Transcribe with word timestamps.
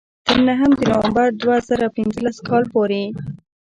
تر 0.27 0.37
نهم 0.47 0.71
د 0.77 0.81
نومبر 0.91 1.27
دوه 1.41 1.57
زره 1.67 1.87
پینځلس 1.97 2.37
کال 2.47 2.63
پورې. 2.73 3.03